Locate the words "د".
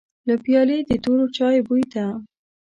0.89-0.91